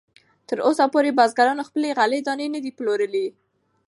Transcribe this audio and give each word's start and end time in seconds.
تراوسه 0.47 0.85
پورې 0.93 1.15
بزګرانو 1.17 1.67
خپلې 1.69 1.89
غلې 1.97 2.19
دانې 2.27 2.47
نه 2.55 2.59
دي 2.63 2.71
پلورلې. 2.77 3.27